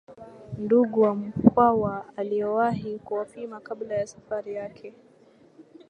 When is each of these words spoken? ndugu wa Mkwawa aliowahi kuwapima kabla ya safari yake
ndugu 0.57 1.01
wa 1.01 1.15
Mkwawa 1.15 2.05
aliowahi 2.17 2.99
kuwapima 2.99 3.59
kabla 3.59 3.95
ya 3.95 4.07
safari 4.07 4.55
yake 4.55 4.93